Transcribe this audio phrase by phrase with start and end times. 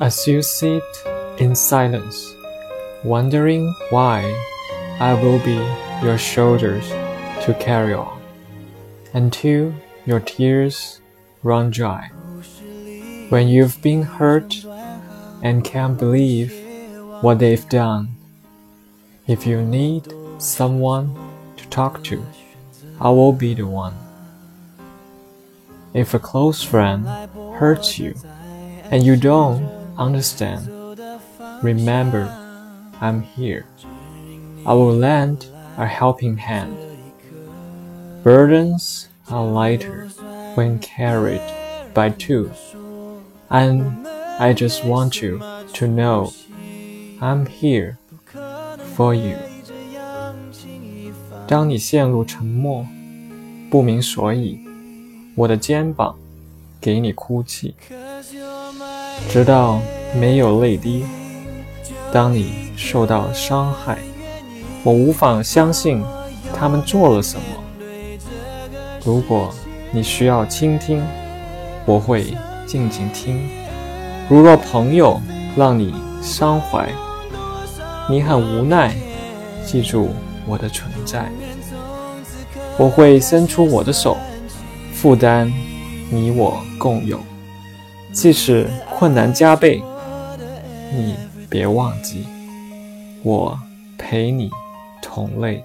[0.00, 0.82] As you sit
[1.38, 2.34] in silence,
[3.04, 4.24] wondering why
[4.98, 5.54] I will be
[6.04, 6.88] your shoulders
[7.44, 8.20] to carry on
[9.12, 9.72] until
[10.04, 11.00] your tears
[11.44, 12.08] run dry.
[13.28, 14.64] When you've been hurt
[15.44, 16.52] and can't believe
[17.20, 18.16] what they've done,
[19.28, 21.14] if you need someone
[21.56, 22.26] to talk to,
[23.00, 23.94] I will be the one.
[25.94, 27.06] If a close friend
[27.54, 28.14] hurts you
[28.90, 30.67] and you don't understand,
[31.61, 32.27] remember
[33.01, 33.65] I'm here.
[34.65, 35.45] I will lend
[35.77, 36.75] a helping hand.
[38.23, 40.09] Burdens are lighter
[40.55, 41.41] when carried
[41.93, 42.51] by two,
[43.49, 44.05] and
[44.39, 45.39] I just want you
[45.73, 46.33] to know
[47.21, 47.97] I'm here
[48.95, 49.37] for you.
[51.47, 52.85] 当你陷入沉默，
[53.71, 54.59] 不明所以，
[55.35, 56.15] 我的肩膀
[56.79, 57.73] 给你哭泣，
[59.28, 59.80] 直到
[60.14, 61.04] 没有泪滴。
[62.12, 63.98] 当你受到伤害，
[64.82, 66.02] 我无法相信
[66.54, 67.42] 他们做了什么。
[69.04, 69.52] 如果
[69.92, 71.02] 你需要倾听，
[71.84, 72.34] 我会
[72.66, 73.40] 静静听。
[74.28, 75.20] 如若朋友
[75.56, 76.88] 让你伤怀，
[78.08, 78.94] 你很无奈，
[79.66, 80.10] 记住
[80.46, 81.30] 我的存在。
[82.78, 84.16] 我会伸出我的手，
[84.92, 85.52] 负担
[86.10, 87.18] 你我共有。
[88.14, 89.82] 即使困难加倍，
[90.92, 91.16] 你
[91.50, 92.24] 别忘记，
[93.22, 93.58] 我
[93.98, 94.48] 陪你
[95.02, 95.62] 同累。